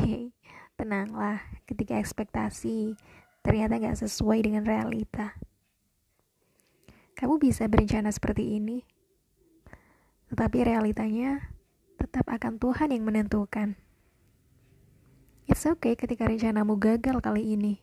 Hei, 0.00 0.32
tenanglah 0.80 1.44
ketika 1.68 2.00
ekspektasi 2.00 2.96
ternyata 3.44 3.76
gak 3.76 4.00
sesuai 4.00 4.40
dengan 4.40 4.64
realita. 4.64 5.36
Kamu 7.12 7.36
bisa 7.36 7.68
berencana 7.68 8.08
seperti 8.08 8.56
ini, 8.56 8.82
tetapi 10.32 10.64
realitanya 10.64 11.52
tetap 12.00 12.26
akan 12.26 12.58
Tuhan 12.58 12.90
yang 12.90 13.04
menentukan. 13.06 13.81
It's 15.50 15.66
okay 15.66 15.98
ketika 15.98 16.26
rencanamu 16.30 16.78
gagal 16.78 17.18
kali 17.18 17.58
ini 17.58 17.82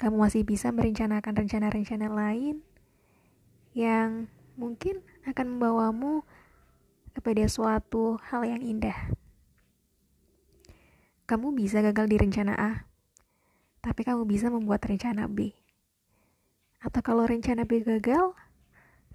kamu 0.00 0.16
masih 0.16 0.48
bisa 0.48 0.72
merencanakan 0.72 1.44
rencana-rencana 1.44 2.08
lain 2.08 2.64
yang 3.76 4.32
mungkin 4.56 5.04
akan 5.28 5.46
membawamu 5.60 6.24
kepada 7.12 7.44
suatu 7.44 8.16
hal 8.32 8.48
yang 8.48 8.64
indah. 8.64 8.96
Kamu 11.28 11.52
bisa 11.52 11.84
gagal 11.84 12.08
di 12.08 12.16
rencana 12.16 12.56
A, 12.56 12.72
tapi 13.84 14.08
kamu 14.08 14.24
bisa 14.24 14.48
membuat 14.48 14.88
rencana 14.88 15.28
B. 15.28 15.52
Atau 16.80 17.04
kalau 17.04 17.28
rencana 17.28 17.68
B 17.68 17.84
gagal, 17.84 18.32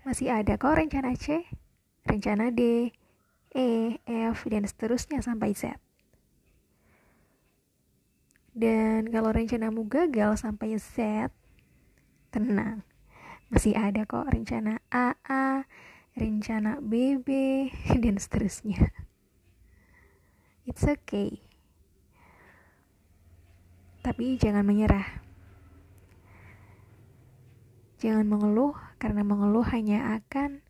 masih 0.06 0.30
ada 0.30 0.54
kok 0.62 0.78
rencana 0.78 1.18
C, 1.18 1.50
rencana 2.06 2.54
D, 2.54 2.94
E, 3.58 3.98
F, 4.06 4.46
dan 4.54 4.70
seterusnya 4.70 5.26
sampai 5.26 5.58
Z. 5.58 5.82
Dan 8.56 9.12
kalau 9.12 9.36
rencanamu 9.36 9.84
gagal 9.84 10.40
sampai 10.40 10.80
Z, 10.80 11.28
tenang. 12.32 12.88
Masih 13.52 13.76
ada 13.76 14.08
kok 14.08 14.32
rencana 14.32 14.80
AA, 14.88 15.68
rencana 16.16 16.80
BB, 16.80 17.28
dan 18.04 18.16
seterusnya. 18.16 18.96
It's 20.66 20.88
okay. 20.88 21.46
Tapi 24.02 24.40
jangan 24.42 24.64
menyerah. 24.64 25.22
Jangan 28.02 28.26
mengeluh 28.26 28.74
karena 28.98 29.22
mengeluh 29.22 29.68
hanya 29.68 30.18
akan 30.18 30.65